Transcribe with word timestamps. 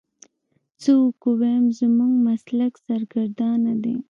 څه 0.81 0.91
وکو 1.01 1.29
ويم 1.39 1.65
زموږ 1.79 2.13
مسلک 2.27 2.73
سرګردانه 2.85 3.73
دی. 3.83 3.95